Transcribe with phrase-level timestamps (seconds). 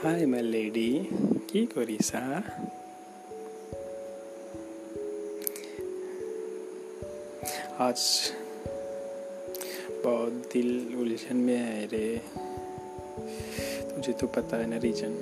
[0.00, 0.90] Hi my lady
[1.48, 2.22] কি কৰিছা
[7.78, 8.00] आज
[10.04, 12.06] बहुत दिल उलझन में है रे
[13.90, 15.14] तुझे तो पता है ना रीजन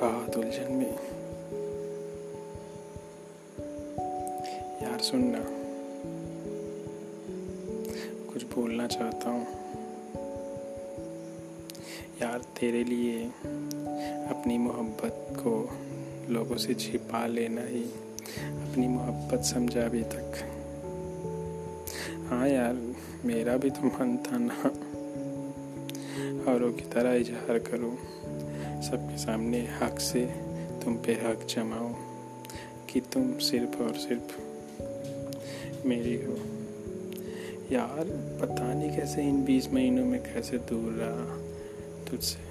[0.00, 0.94] बहुत उलझन में
[4.82, 5.42] यार सुनना
[8.30, 9.46] कुछ बोलना चाहता हूँ
[12.21, 13.25] यार, तेरे लिए
[14.29, 15.69] अपनी मोहब्बत को
[16.33, 17.83] लोगों से छिपा लेना ही
[18.39, 20.33] अपनी मोहब्बत समझा अभी तक।
[22.29, 22.95] हाँ यार,
[23.25, 24.63] मेरा भी तो मन था ना।
[26.51, 27.97] औरों की तरह इजहार करो,
[28.81, 30.25] सबके सामने हक से
[30.83, 31.89] तुम पे हक जमाओ
[32.89, 34.37] कि तुम सिर्फ़ और सिर्फ़
[35.87, 36.37] मेरी हो।
[37.71, 38.03] यार,
[38.41, 41.46] पता नहीं कैसे इन बीस महीनों में कैसे दूर रहा।
[42.11, 42.47] तुझसे।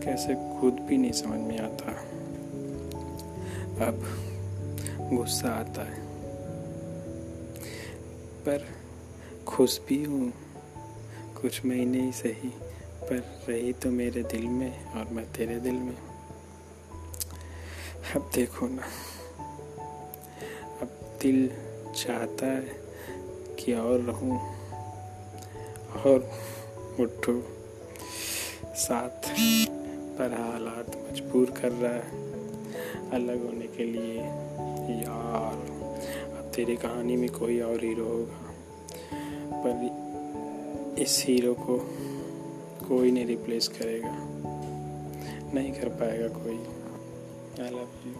[0.00, 1.92] कैसे खुद भी नहीं समझ में आता।
[3.86, 4.26] अब
[5.12, 6.00] गुस्सा आता है।
[8.40, 8.66] पर
[9.46, 10.32] खुश भी हूँ।
[11.42, 12.52] कुछ महीने ही सही।
[13.02, 15.96] पर रही तो मेरे दिल में और मैं तेरे दिल में।
[18.16, 18.82] अब देखो ना।
[20.80, 21.50] अब दिल
[21.96, 22.66] चाहता है
[23.58, 24.38] कि और रहूँ।
[26.06, 26.30] और
[27.00, 27.59] उठो।
[28.74, 29.34] साथ
[30.18, 32.30] पर हालात मजबूर कर रहा है।
[33.10, 34.16] अलग होने के लिए,
[35.02, 35.70] यार,
[36.38, 38.50] अब तेरी कहानी में कोई और हीरो होगा।
[39.52, 40.00] पर
[41.02, 41.78] इस हीरो को
[42.88, 44.16] कोई नहीं रिप्लेस करेगा।
[45.54, 46.56] नहीं कर पाएगा कोई।
[47.64, 48.14] I love you